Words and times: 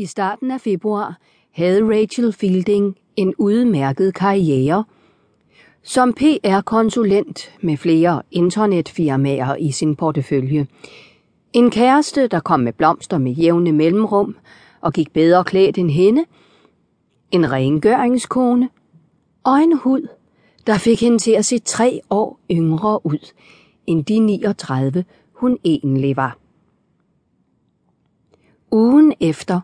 I 0.00 0.06
starten 0.06 0.50
af 0.50 0.60
februar 0.60 1.18
havde 1.52 1.84
Rachel 1.84 2.32
Fielding 2.32 2.96
en 3.16 3.34
udmærket 3.38 4.14
karriere 4.14 4.84
som 5.82 6.12
PR-konsulent 6.12 7.52
med 7.62 7.76
flere 7.76 8.22
internetfirmaer 8.30 9.54
i 9.54 9.70
sin 9.70 9.96
portefølje. 9.96 10.66
En 11.52 11.70
kæreste, 11.70 12.26
der 12.26 12.40
kom 12.40 12.60
med 12.60 12.72
blomster 12.72 13.18
med 13.18 13.32
jævne 13.32 13.72
mellemrum 13.72 14.36
og 14.80 14.92
gik 14.92 15.12
bedre 15.12 15.44
klædt 15.44 15.78
end 15.78 15.90
hende. 15.90 16.24
En 17.30 17.52
rengøringskone 17.52 18.68
og 19.44 19.56
en 19.56 19.78
hud, 19.78 20.08
der 20.66 20.78
fik 20.78 21.00
hende 21.00 21.18
til 21.18 21.32
at 21.32 21.44
se 21.44 21.58
tre 21.58 22.00
år 22.10 22.40
yngre 22.50 23.06
ud 23.06 23.32
end 23.86 24.04
de 24.04 24.18
39, 24.18 25.04
hun 25.34 25.58
egentlig 25.64 26.16
var. 26.16 26.38
Ugen 28.72 29.14
efter 29.20 29.60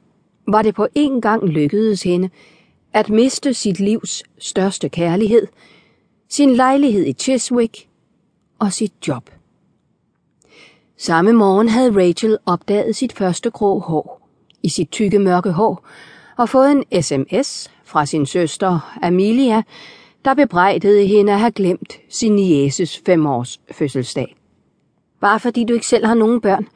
var 0.48 0.62
det 0.62 0.74
på 0.74 0.86
en 0.94 1.20
gang 1.20 1.44
lykkedes 1.44 2.02
hende 2.02 2.30
at 2.92 3.10
miste 3.10 3.54
sit 3.54 3.80
livs 3.80 4.22
største 4.38 4.88
kærlighed, 4.88 5.46
sin 6.28 6.50
lejlighed 6.50 7.06
i 7.06 7.12
Chiswick 7.12 7.88
og 8.58 8.72
sit 8.72 8.92
job. 9.08 9.30
Samme 10.96 11.32
morgen 11.32 11.68
havde 11.68 12.06
Rachel 12.06 12.38
opdaget 12.46 12.96
sit 12.96 13.12
første 13.12 13.50
grå 13.50 13.78
hår 13.78 14.28
i 14.62 14.68
sit 14.68 14.90
tykke 14.90 15.18
mørke 15.18 15.50
hår 15.50 15.86
og 16.36 16.48
fået 16.48 16.72
en 16.72 17.02
sms 17.02 17.70
fra 17.84 18.06
sin 18.06 18.26
søster 18.26 18.98
Amelia, 19.02 19.62
der 20.24 20.34
bebrejdede 20.34 21.06
hende 21.06 21.32
at 21.32 21.38
have 21.38 21.52
glemt 21.52 21.98
sin 22.08 22.36
nieces 22.36 23.02
femårs 23.06 23.60
fødselsdag. 23.72 24.36
Bare 25.20 25.40
fordi 25.40 25.64
du 25.64 25.74
ikke 25.74 25.86
selv 25.86 26.06
har 26.06 26.14
nogen 26.14 26.40
børn, 26.40 26.68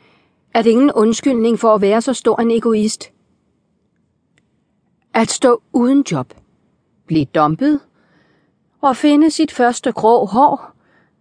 er 0.54 0.62
det 0.62 0.70
ingen 0.70 0.92
undskyldning 0.92 1.58
for 1.58 1.74
at 1.74 1.80
være 1.80 2.02
så 2.02 2.12
stor 2.12 2.40
en 2.40 2.50
egoist. 2.50 3.10
At 5.14 5.30
stå 5.30 5.62
uden 5.72 6.04
job, 6.12 6.34
blive 7.06 7.24
dumpet 7.24 7.80
og 8.80 8.96
finde 8.96 9.30
sit 9.30 9.52
første 9.52 9.92
grå 9.92 10.26
hår 10.26 10.72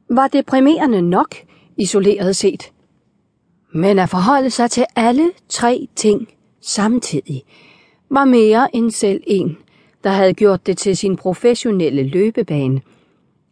var 0.10 0.28
deprimerende 0.28 1.02
nok, 1.02 1.36
isoleret 1.78 2.36
set. 2.36 2.72
Men 3.74 4.00
at 4.00 4.10
forholde 4.10 4.50
sig 4.50 4.72
til 4.72 4.86
alle 4.96 5.32
tre 5.50 5.88
ting 5.96 6.28
samtidig 6.62 7.44
var 8.10 8.26
mere 8.26 8.76
end 8.76 8.92
selv 8.92 9.24
en, 9.28 9.58
der 10.04 10.10
havde 10.10 10.34
gjort 10.34 10.68
det 10.68 10.78
til 10.78 10.98
sin 10.98 11.16
professionelle 11.16 12.04
løbebane. 12.04 12.82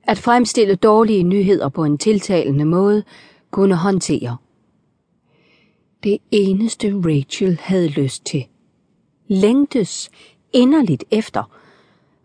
At 0.04 0.18
fremstille 0.18 0.76
dårlige 0.76 1.24
nyheder 1.24 1.70
på 1.70 1.84
en 1.84 1.98
tiltalende 1.98 2.66
måde 2.66 3.04
kunne 3.52 3.76
håndtere. 3.76 4.38
Det 6.04 6.18
eneste 6.32 6.94
Rachel 7.06 7.60
havde 7.62 7.88
lyst 7.88 8.26
til, 8.26 8.46
længtes 9.28 10.10
inderligt 10.54 11.04
efter, 11.12 11.44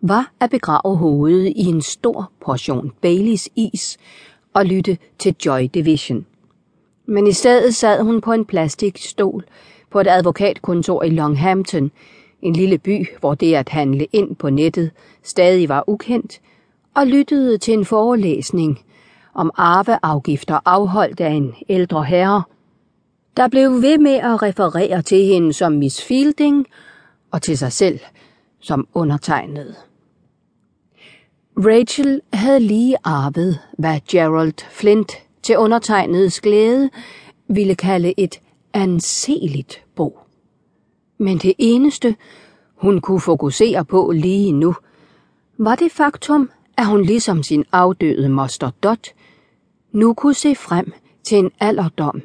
var 0.01 0.33
at 0.41 0.51
begrave 0.51 0.97
hovedet 0.97 1.53
i 1.57 1.65
en 1.65 1.83
stor 1.83 2.31
portion 2.41 2.93
Baileys 3.01 3.49
is 3.57 3.99
og 4.55 4.67
lytte 4.67 4.99
til 5.19 5.37
Joy 5.47 5.69
Division. 5.75 6.27
Men 7.07 7.27
i 7.27 7.33
stedet 7.33 7.75
sad 7.75 8.03
hun 8.03 8.21
på 8.21 8.33
en 8.33 8.45
plastikstol 8.45 9.45
på 9.91 10.01
et 10.01 10.07
advokatkontor 10.09 11.03
i 11.03 11.11
Longhampton, 11.11 11.91
en 12.43 12.53
lille 12.53 12.79
by, 12.79 13.07
hvor 13.21 13.35
det 13.35 13.55
at 13.55 13.69
handle 13.69 14.07
ind 14.13 14.37
på 14.37 14.51
nettet 14.51 14.91
stadig 15.23 15.69
var 15.69 15.85
ukendt, 15.87 16.41
og 16.95 17.07
lyttede 17.07 17.59
til 17.59 17.75
en 17.75 17.85
forelæsning 17.85 18.81
om 19.35 19.51
arveafgifter 19.55 20.59
afholdt 20.65 21.21
af 21.21 21.31
en 21.31 21.55
ældre 21.69 22.05
herre, 22.05 22.43
der 23.37 23.49
blev 23.49 23.71
ved 23.71 23.99
med 23.99 24.15
at 24.15 24.43
referere 24.43 25.03
til 25.03 25.25
hende 25.25 25.53
som 25.53 25.73
Miss 25.73 26.05
Fielding 26.05 26.67
og 27.33 27.43
til 27.43 27.59
sig 27.59 27.73
selv 27.73 28.01
som 28.61 28.89
undertegnet. 28.95 29.77
Rachel 31.57 32.21
havde 32.33 32.61
lige 32.61 32.97
arvet, 33.05 33.59
hvad 33.79 34.01
Gerald 34.09 34.71
Flint 34.71 35.13
til 35.43 35.59
undertegnedes 35.59 36.41
glæde 36.41 36.91
ville 37.49 37.75
kalde 37.75 38.15
et 38.17 38.41
anseligt 38.73 39.85
bo. 39.97 40.19
Men 41.19 41.39
det 41.39 41.55
eneste, 41.59 42.17
hun 42.77 43.01
kunne 43.01 43.21
fokusere 43.21 43.85
på 43.85 44.13
lige 44.15 44.53
nu, 44.53 44.75
var 45.59 45.75
det 45.75 45.93
faktum, 45.93 46.51
at 46.77 46.87
hun 46.87 47.03
ligesom 47.03 47.43
sin 47.43 47.65
afdøde 47.73 48.29
moster 48.29 48.71
Dot 48.83 49.09
nu 49.93 50.15
kunne 50.15 50.35
se 50.35 50.55
frem 50.55 50.93
til 51.25 51.39
en 51.39 51.51
alderdom 51.61 52.23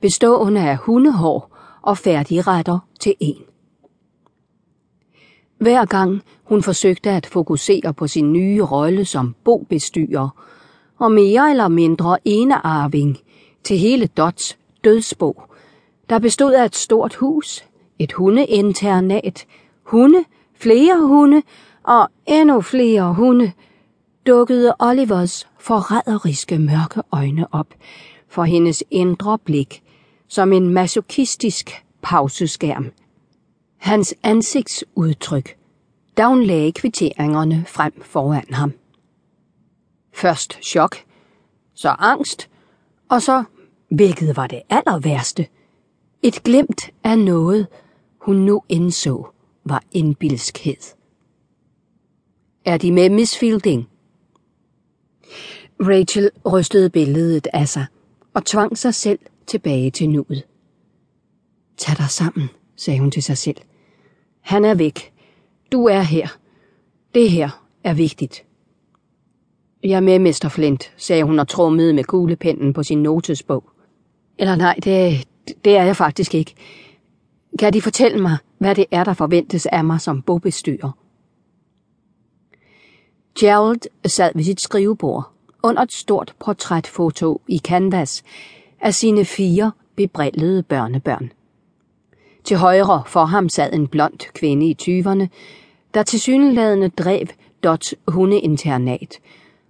bestående 0.00 0.60
af 0.60 0.76
hundehår 0.76 1.56
og 1.82 1.98
færdigretter 1.98 2.78
til 3.00 3.14
en. 3.20 3.42
Hver 5.58 5.84
gang 5.84 6.22
hun 6.44 6.62
forsøgte 6.62 7.10
at 7.10 7.26
fokusere 7.26 7.94
på 7.94 8.06
sin 8.06 8.32
nye 8.32 8.62
rolle 8.62 9.04
som 9.04 9.34
bobestyrer 9.44 10.28
og 10.98 11.12
mere 11.12 11.50
eller 11.50 11.68
mindre 11.68 12.18
enearving 12.24 13.18
til 13.64 13.78
hele 13.78 14.06
Dots 14.06 14.58
dødsbo, 14.84 15.42
der 16.08 16.18
bestod 16.18 16.52
af 16.52 16.64
et 16.64 16.76
stort 16.76 17.14
hus, 17.14 17.64
et 17.98 18.12
hundeinternat, 18.12 19.46
hunde, 19.82 20.24
flere 20.54 21.06
hunde 21.06 21.42
og 21.82 22.08
endnu 22.26 22.60
flere 22.60 23.14
hunde, 23.14 23.52
dukkede 24.26 24.74
Olivers 24.78 25.48
forræderiske 25.58 26.58
mørke 26.58 27.02
øjne 27.12 27.54
op 27.54 27.74
for 28.28 28.44
hendes 28.44 28.84
indre 28.90 29.38
blik 29.38 29.82
som 30.28 30.52
en 30.52 30.68
masochistisk 30.68 31.84
pauseskærm. 32.02 32.92
Hans 33.78 34.14
ansigtsudtryk, 34.22 35.56
da 36.16 36.26
hun 36.26 36.42
lagde 36.42 36.72
kvitteringerne 36.72 37.64
frem 37.66 38.02
foran 38.02 38.54
ham. 38.54 38.72
Først 40.12 40.58
chok, 40.62 40.96
så 41.74 41.88
angst, 41.88 42.50
og 43.08 43.22
så, 43.22 43.44
hvilket 43.90 44.36
var 44.36 44.46
det 44.46 44.62
aller 44.70 44.98
værste, 44.98 45.46
et 46.22 46.42
glemt 46.42 46.90
af 47.04 47.18
noget, 47.18 47.66
hun 48.20 48.36
nu 48.36 48.62
indså 48.68 49.32
var 49.64 49.82
indbilskhed. 49.92 50.94
Er 52.64 52.76
de 52.76 52.92
med 52.92 53.10
Miss 53.10 53.38
Fielding? 53.38 53.88
Rachel 55.80 56.30
rystede 56.46 56.90
billedet 56.90 57.46
af 57.52 57.68
sig 57.68 57.86
og 58.34 58.44
tvang 58.44 58.78
sig 58.78 58.94
selv 58.94 59.18
tilbage 59.46 59.90
til 59.90 60.10
nuet. 60.10 60.46
Tag 61.76 61.96
dig 61.96 62.10
sammen, 62.10 62.48
sagde 62.78 63.00
hun 63.00 63.10
til 63.10 63.22
sig 63.22 63.38
selv. 63.38 63.56
Han 64.40 64.64
er 64.64 64.74
væk. 64.74 65.12
Du 65.72 65.84
er 65.84 66.00
her. 66.00 66.28
Det 67.14 67.30
her 67.30 67.64
er 67.84 67.94
vigtigt. 67.94 68.44
Jeg 69.82 69.96
er 69.96 70.00
med, 70.00 70.18
Mr. 70.18 70.48
Flint, 70.48 70.92
sagde 70.96 71.24
hun 71.24 71.38
og 71.38 71.48
trummede 71.48 71.92
med 71.92 72.04
kuglepennen 72.04 72.72
på 72.72 72.82
sin 72.82 73.02
notesbog. 73.02 73.64
Eller 74.38 74.56
nej, 74.56 74.74
det, 74.84 75.24
det 75.64 75.76
er 75.76 75.82
jeg 75.82 75.96
faktisk 75.96 76.34
ikke. 76.34 76.54
Kan 77.58 77.72
de 77.72 77.82
fortælle 77.82 78.22
mig, 78.22 78.36
hvad 78.58 78.74
det 78.74 78.86
er, 78.90 79.04
der 79.04 79.14
forventes 79.14 79.66
af 79.66 79.84
mig 79.84 80.00
som 80.00 80.22
bogbestyrer? 80.22 80.90
Gerald 83.40 84.08
sad 84.08 84.32
ved 84.34 84.44
sit 84.44 84.60
skrivebord 84.60 85.32
under 85.62 85.82
et 85.82 85.92
stort 85.92 86.34
portrætfoto 86.40 87.40
i 87.48 87.58
canvas 87.58 88.22
af 88.80 88.94
sine 88.94 89.24
fire 89.24 89.72
bebrillede 89.96 90.62
børnebørn. 90.62 91.32
Til 92.48 92.56
højre 92.56 93.02
for 93.06 93.24
ham 93.24 93.48
sad 93.48 93.72
en 93.72 93.86
blond 93.86 94.32
kvinde 94.32 94.66
i 94.68 94.74
tyverne, 94.74 95.28
der 95.94 96.02
til 96.02 96.20
syneladende 96.20 96.88
drev 96.88 97.26
Dots 97.64 97.94
hundeinternat, 98.06 99.18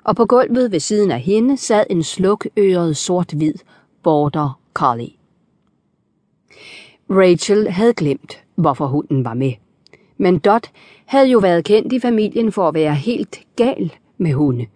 og 0.05 0.17
på 0.17 0.27
gulvet 0.27 0.73
ved 0.73 0.81
siden 0.81 1.11
af 1.11 1.21
hende 1.21 1.57
sad 1.57 1.85
en 1.91 2.03
slukøret 2.03 2.97
sort-hvid 2.97 3.55
border 4.03 4.61
collie. 4.75 5.11
Rachel 7.11 7.71
havde 7.71 7.95
glemt, 7.95 8.43
hvorfor 8.55 8.87
hunden 8.87 9.25
var 9.25 9.35
med. 9.35 9.53
Men 10.17 10.39
Dot 10.39 10.71
havde 11.07 11.29
jo 11.29 11.39
været 11.39 11.65
kendt 11.65 11.93
i 11.93 12.01
familien 12.01 12.53
for 12.53 12.69
at 12.69 12.75
være 12.75 12.95
helt 12.95 13.41
gal 13.57 13.95
med 14.19 14.33
hunde. 14.33 14.67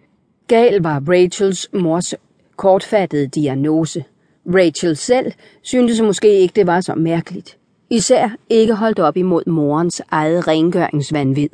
Gal 0.47 0.81
var 0.81 1.03
Rachels 1.07 1.69
mors 1.73 2.13
kortfattede 2.55 3.27
diagnose. 3.27 4.03
Rachel 4.47 4.95
selv 4.95 5.31
syntes 5.61 6.01
måske 6.01 6.39
ikke, 6.39 6.53
det 6.55 6.67
var 6.67 6.81
så 6.81 6.95
mærkeligt. 6.95 7.57
Især 7.89 8.29
ikke 8.49 8.75
holdt 8.75 8.99
op 8.99 9.17
imod 9.17 9.43
morens 9.45 10.01
eget 10.11 10.47
rengøringsvanvid. 10.47 11.49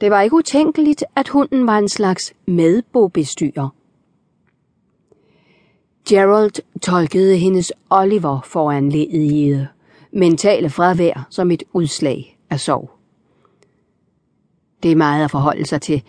Det 0.00 0.10
var 0.10 0.20
ikke 0.20 0.36
utænkeligt, 0.36 1.04
at 1.16 1.28
hunden 1.28 1.66
var 1.66 1.78
en 1.78 1.88
slags 1.88 2.32
medbobestyrer. 2.46 3.68
Gerald 6.08 6.80
tolkede 6.80 7.36
hendes 7.36 7.72
Oliver 7.90 8.40
foranledigede 8.44 9.68
mentale 10.12 10.70
fravær 10.70 11.26
som 11.30 11.50
et 11.50 11.62
udslag 11.72 12.38
af 12.50 12.60
sorg. 12.60 12.90
Det 14.82 14.92
er 14.92 14.96
meget 14.96 15.24
at 15.24 15.30
forholde 15.30 15.66
sig 15.66 15.82
til, 15.82 16.02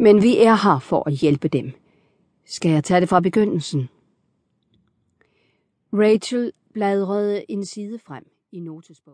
men 0.00 0.22
vi 0.22 0.38
er 0.38 0.54
her 0.54 0.78
for 0.78 1.08
at 1.08 1.12
hjælpe 1.12 1.48
dem. 1.48 1.72
Skal 2.46 2.70
jeg 2.70 2.84
tage 2.84 3.00
det 3.00 3.08
fra 3.08 3.20
begyndelsen? 3.20 3.88
Rachel 5.92 6.52
bladrede 6.74 7.50
en 7.50 7.64
side 7.64 7.98
frem 7.98 8.24
i 8.52 8.60
notesbogen. 8.60 9.12